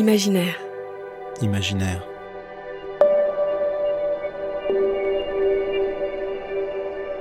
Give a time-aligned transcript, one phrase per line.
[0.00, 0.58] Imaginaire.
[1.42, 2.02] Imaginaire.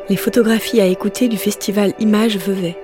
[0.08, 2.78] Les photographies à écouter du festival Images Vevey.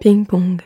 [0.00, 0.62] Ping-pong.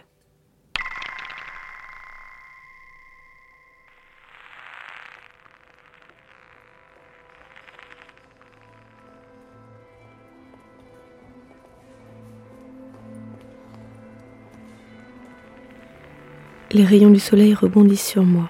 [16.73, 18.49] Les rayons du soleil rebondissent sur moi.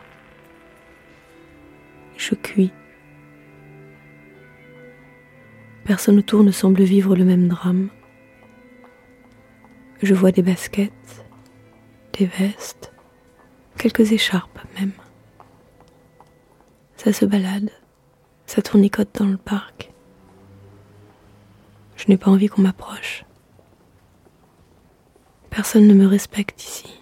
[2.19, 2.71] Je cuis.
[5.85, 7.89] Personne autour ne semble vivre le même drame.
[10.03, 11.25] Je vois des baskets,
[12.13, 12.93] des vestes,
[13.79, 14.93] quelques écharpes même.
[16.97, 17.71] Ça se balade,
[18.45, 19.93] ça tournicote dans le parc.
[21.97, 23.25] Je n'ai pas envie qu'on m'approche.
[25.49, 27.00] Personne ne me respecte ici.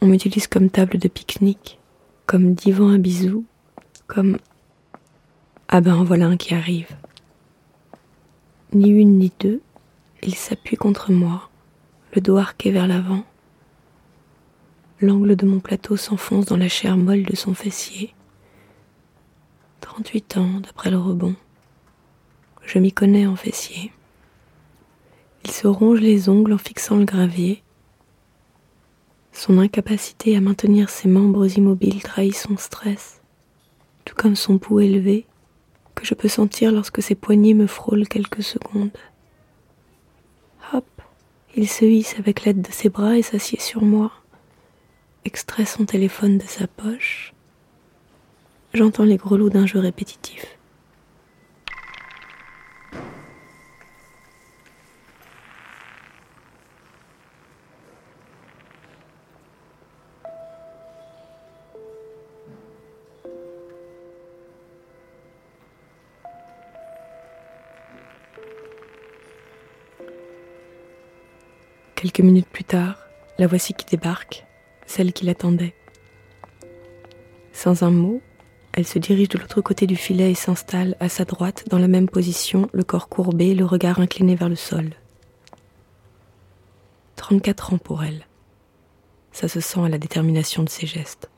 [0.00, 1.78] On m'utilise comme table de pique-nique,
[2.26, 3.44] comme divan à bisous,
[4.06, 4.38] comme...
[5.68, 6.96] Ah ben voilà un qui arrive.
[8.72, 9.60] Ni une ni deux,
[10.22, 11.50] il s'appuie contre moi,
[12.14, 13.24] le dos arqué vers l'avant.
[15.00, 18.14] L'angle de mon plateau s'enfonce dans la chair molle de son fessier.
[19.80, 21.34] 38 ans d'après le rebond.
[22.64, 23.92] Je m'y connais en fessier.
[25.44, 27.62] Il se ronge les ongles en fixant le gravier.
[29.38, 33.20] Son incapacité à maintenir ses membres immobiles trahit son stress,
[34.04, 35.26] tout comme son pouls élevé,
[35.94, 38.98] que je peux sentir lorsque ses poignets me frôlent quelques secondes.
[40.72, 40.88] Hop,
[41.54, 44.10] il se hisse avec l'aide de ses bras et s'assied sur moi,
[45.24, 47.32] extrait son téléphone de sa poche.
[48.74, 50.57] J'entends les grelots d'un jeu répétitif.
[72.00, 72.94] Quelques minutes plus tard,
[73.38, 74.46] la voici qui débarque,
[74.86, 75.74] celle qui l'attendait.
[77.52, 78.22] Sans un mot,
[78.72, 81.88] elle se dirige de l'autre côté du filet et s'installe à sa droite dans la
[81.88, 84.90] même position, le corps courbé, le regard incliné vers le sol.
[87.16, 88.28] 34 ans pour elle.
[89.32, 91.28] Ça se sent à la détermination de ses gestes.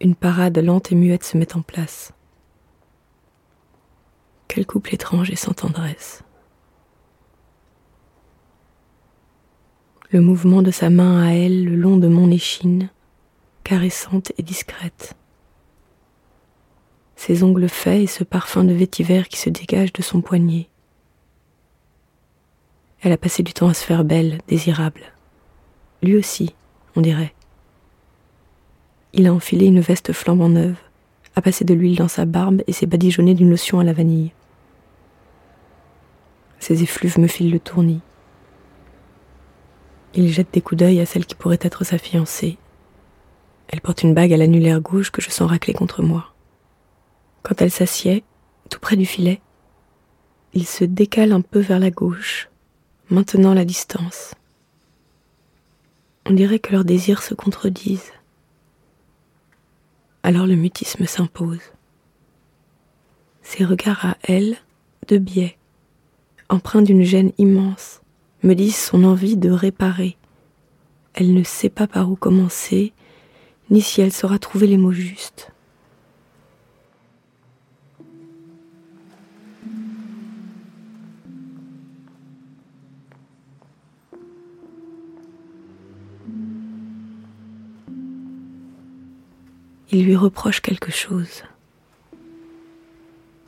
[0.00, 2.14] Une parade lente et muette se met en place.
[4.48, 6.24] Quel couple étrange et sans tendresse.
[10.12, 12.90] Le mouvement de sa main à elle le long de mon échine,
[13.64, 15.14] caressante et discrète.
[17.16, 20.68] Ses ongles faits et ce parfum de vétiver qui se dégage de son poignet.
[23.00, 25.00] Elle a passé du temps à se faire belle, désirable.
[26.02, 26.54] Lui aussi,
[26.94, 27.32] on dirait.
[29.14, 30.76] Il a enfilé une veste flambant neuve,
[31.36, 34.32] a passé de l'huile dans sa barbe et s'est badigeonné d'une lotion à la vanille.
[36.58, 38.02] Ses effluves me filent le tournis.
[40.14, 42.58] Il jette des coups d'œil à celle qui pourrait être sa fiancée.
[43.68, 46.34] Elle porte une bague à l'annulaire gauche que je sens racler contre moi.
[47.42, 48.22] Quand elle s'assied,
[48.68, 49.40] tout près du filet,
[50.52, 52.50] il se décale un peu vers la gauche,
[53.08, 54.34] maintenant la distance.
[56.26, 58.12] On dirait que leurs désirs se contredisent.
[60.22, 61.72] Alors le mutisme s'impose.
[63.40, 64.56] Ses regards à elle,
[65.08, 65.56] de biais,
[66.50, 68.01] empreints d'une gêne immense,
[68.42, 70.16] me disent son envie de réparer.
[71.14, 72.92] Elle ne sait pas par où commencer,
[73.70, 75.52] ni si elle saura trouver les mots justes.
[89.94, 91.42] Il lui reproche quelque chose.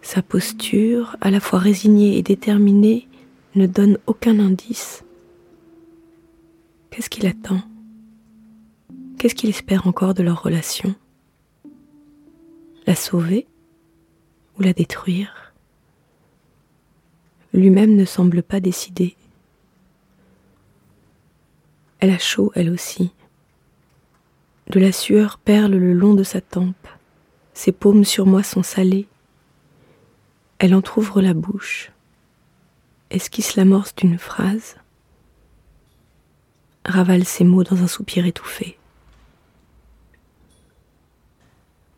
[0.02, 3.08] Sa posture, à la fois résignée et déterminée,
[3.54, 5.04] ne donne aucun indice.
[6.90, 7.62] Qu'est-ce qu'il attend?
[9.18, 10.94] Qu'est-ce qu'il espère encore de leur relation?
[12.86, 13.46] La sauver
[14.58, 15.52] ou la détruire?
[17.52, 19.16] Lui-même ne semble pas décidé.
[22.00, 23.12] Elle a chaud, elle aussi.
[24.68, 26.88] De la sueur perle le long de sa tempe.
[27.54, 29.06] Ses paumes sur moi sont salées.
[30.58, 31.93] Elle entr'ouvre la bouche
[33.14, 34.76] esquisse l'amorce d'une phrase,
[36.84, 38.76] ravale ses mots dans un soupir étouffé.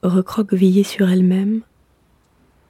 [0.02, 1.62] Recroquevillée sur elle-même,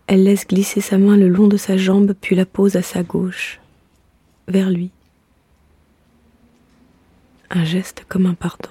[0.07, 3.03] elle laisse glisser sa main le long de sa jambe puis la pose à sa
[3.03, 3.61] gauche,
[4.49, 4.91] vers lui.
[7.51, 8.71] un geste comme un pardon.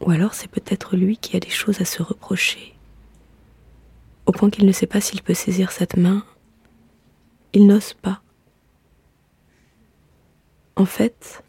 [0.00, 2.74] Ou alors c'est peut-être lui qui a des choses à se reprocher,
[4.26, 6.24] au point qu'il ne sait pas s'il peut saisir cette main.
[7.54, 8.22] Il n'ose pas.
[10.76, 11.42] En fait,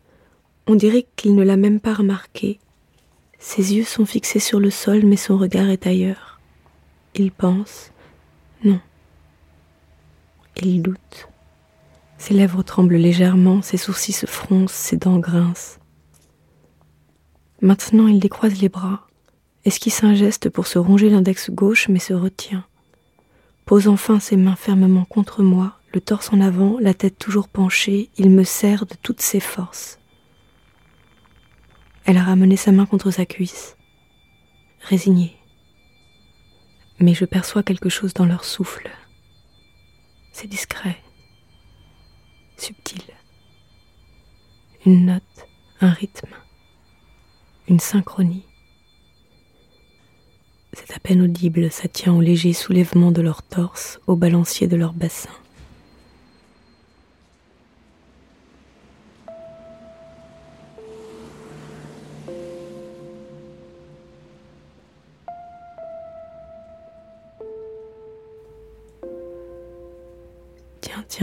[0.67, 2.59] on dirait qu'il ne l'a même pas remarqué.
[3.39, 6.39] Ses yeux sont fixés sur le sol, mais son regard est ailleurs.
[7.15, 7.91] Il pense.
[8.63, 8.79] Non.
[10.61, 11.29] Il doute.
[12.17, 15.79] Ses lèvres tremblent légèrement, ses sourcils se froncent, ses dents grincent.
[17.61, 19.07] Maintenant, il décroise les bras,
[19.65, 22.65] esquisse un geste pour se ronger l'index gauche, mais se retient.
[23.65, 28.09] Pose enfin ses mains fermement contre moi, le torse en avant, la tête toujours penchée,
[28.17, 29.99] il me serre de toutes ses forces.
[32.05, 33.77] Elle a ramené sa main contre sa cuisse,
[34.81, 35.37] résignée.
[36.99, 38.89] Mais je perçois quelque chose dans leur souffle.
[40.31, 40.97] C'est discret,
[42.57, 43.03] subtil.
[44.87, 45.47] Une note,
[45.79, 46.33] un rythme,
[47.67, 48.45] une synchronie.
[50.73, 54.75] C'est à peine audible, ça tient au léger soulèvement de leur torse, au balancier de
[54.75, 55.29] leur bassin.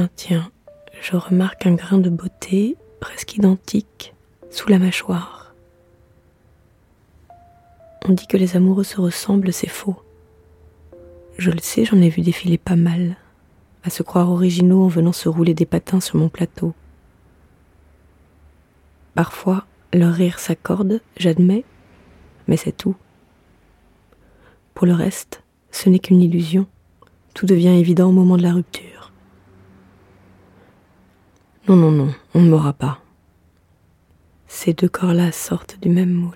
[0.09, 0.51] Tiens,
[1.01, 4.15] je remarque un grain de beauté presque identique
[4.51, 5.55] sous la mâchoire.
[8.09, 9.97] On dit que les amoureux se ressemblent, c'est faux.
[11.39, 13.17] Je le sais, j'en ai vu défiler pas mal,
[13.83, 16.75] à se croire originaux en venant se rouler des patins sur mon plateau.
[19.15, 21.65] Parfois, leur rire s'accorde, j'admets,
[22.47, 22.97] mais c'est tout.
[24.75, 26.67] Pour le reste, ce n'est qu'une illusion.
[27.35, 28.90] Tout devient évident au moment de la rupture.
[31.71, 32.99] Non, non, non, on ne m'aura pas.
[34.49, 36.35] Ces deux corps-là sortent du même moule.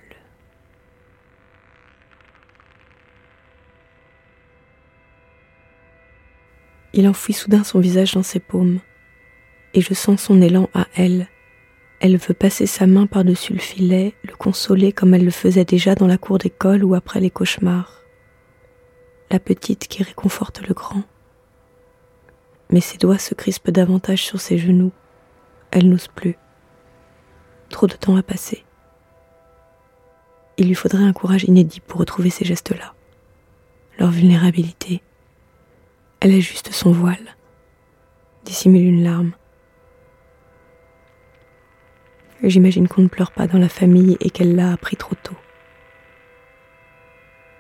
[6.93, 8.79] Il enfouit soudain son visage dans ses paumes,
[9.73, 11.27] et je sens son élan à elle.
[11.99, 15.97] Elle veut passer sa main par-dessus le filet, le consoler comme elle le faisait déjà
[15.97, 18.03] dans la cour d'école ou après les cauchemars.
[19.33, 21.03] La petite qui réconforte le grand.
[22.71, 24.93] Mais ses doigts se crispent davantage sur ses genoux
[25.75, 26.39] elle n'ose plus.
[27.69, 28.65] Trop de temps a passé.
[30.57, 32.95] Il lui faudrait un courage inédit pour retrouver ces gestes-là,
[33.99, 35.03] leur vulnérabilité.
[36.21, 37.37] Elle ajuste son voile,
[38.45, 39.33] dissimule une larme.
[42.45, 45.37] J'imagine qu'on ne pleure pas dans la famille et qu'elle l'a appris trop tôt.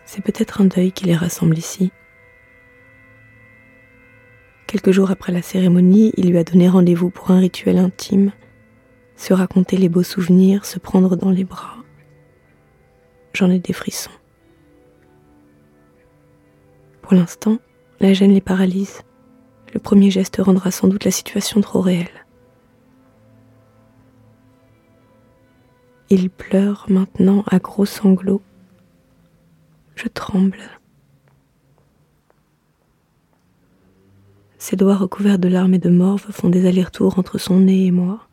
[0.05, 1.90] C'est peut-être un deuil qui les rassemble ici.
[4.74, 8.32] Quelques jours après la cérémonie, il lui a donné rendez-vous pour un rituel intime,
[9.14, 11.76] se raconter les beaux souvenirs, se prendre dans les bras.
[13.34, 14.10] J'en ai des frissons.
[17.02, 17.58] Pour l'instant,
[18.00, 19.02] la gêne les paralyse.
[19.72, 22.26] Le premier geste rendra sans doute la situation trop réelle.
[26.10, 28.42] Il pleure maintenant à gros sanglots.
[29.94, 30.58] Je tremble.
[34.64, 37.90] Ses doigts recouverts de larmes et de morve font des allers-retours entre son nez et
[37.90, 38.26] moi.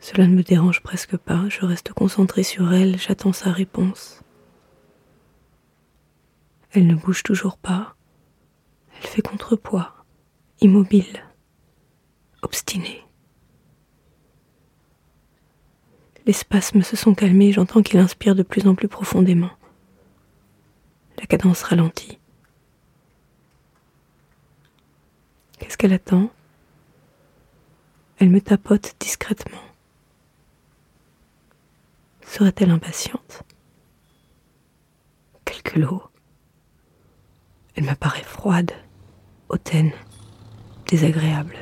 [0.00, 4.22] Cela ne me dérange presque pas, je reste concentré sur elle, j'attends sa réponse.
[6.72, 7.94] Elle ne bouge toujours pas.
[8.96, 9.92] Elle fait contrepoids,
[10.62, 11.22] immobile,
[12.40, 13.04] obstinée.
[16.24, 19.50] Les spasmes se sont calmés, j'entends qu'il inspire de plus en plus profondément.
[21.18, 22.18] La cadence ralentit.
[25.58, 26.30] Qu'est-ce qu'elle attend?
[28.18, 29.60] Elle me tapote discrètement.
[32.26, 33.42] Serait-elle impatiente?
[35.44, 36.02] Quel culot
[37.76, 38.72] Elle m'apparaît froide,
[39.48, 39.92] hautaine,
[40.86, 41.56] désagréable.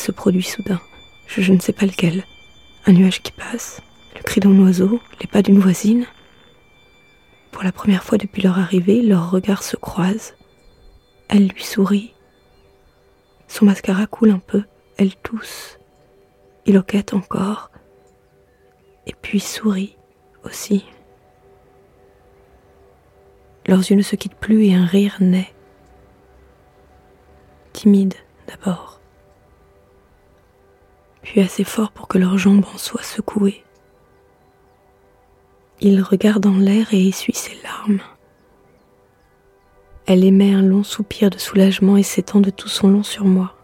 [0.00, 0.80] Se produit soudain.
[1.26, 2.24] Je, ne sais pas lequel.
[2.86, 3.82] Un nuage qui passe,
[4.16, 6.06] le cri d'un oiseau, les pas d'une voisine.
[7.50, 10.32] Pour la première fois depuis leur arrivée, leurs regards se croisent.
[11.28, 12.14] Elle lui sourit.
[13.46, 14.64] Son mascara coule un peu,
[14.96, 15.78] elle tousse.
[16.64, 17.70] Il hoquette encore.
[19.06, 19.98] Et puis sourit
[20.44, 20.86] aussi.
[23.66, 25.52] Leurs yeux ne se quittent plus et un rire naît.
[27.74, 28.14] Timide
[28.48, 28.99] d'abord
[31.38, 33.64] assez fort pour que leurs jambes en soient secouées.
[35.80, 38.00] Il regarde en l'air et essuie ses larmes.
[40.06, 43.54] Elle émet un long soupir de soulagement et s'étend de tout son long sur moi.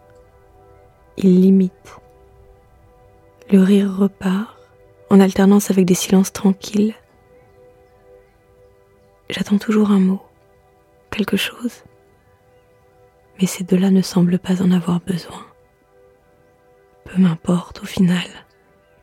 [1.17, 1.97] Il l'imite.
[3.51, 4.57] Le rire repart,
[5.11, 6.95] en alternance avec des silences tranquilles.
[9.29, 10.23] J'attends toujours un mot,
[11.11, 11.83] quelque chose,
[13.41, 15.45] mais ces deux-là ne semblent pas en avoir besoin.
[17.19, 18.27] M'importe au final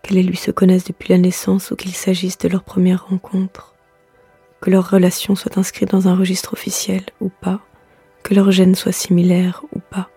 [0.04, 3.74] qu'elle et lui se connaissent depuis la naissance ou qu'il s'agisse de leur première rencontre,
[4.62, 7.62] que leur relation soit inscrite dans un registre officiel ou pas,
[8.22, 10.10] que leurs gènes soient similaires ou pas.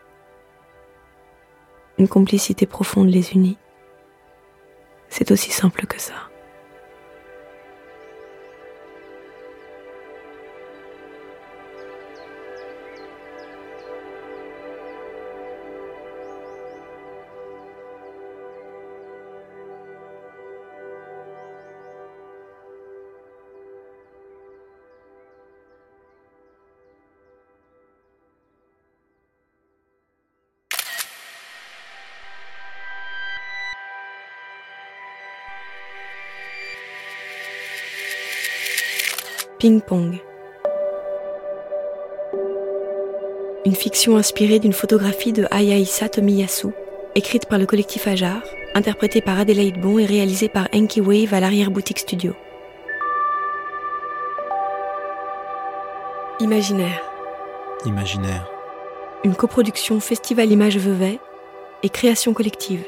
[1.98, 3.56] Une complicité profonde les unit.
[5.08, 6.28] C'est aussi simple que ça.
[39.66, 40.20] Ping Pong.
[43.64, 46.68] Une fiction inspirée d'une photographie de Ayaisa Tomiyasu,
[47.16, 48.44] écrite par le collectif Ajar,
[48.76, 52.32] interprétée par Adelaide Bon et réalisée par Enki Wave à l'arrière-boutique studio.
[56.38, 57.02] Imaginaire.
[57.84, 58.48] Imaginaire.
[59.24, 61.18] Une coproduction Festival Image Vevey
[61.82, 62.84] et création collective.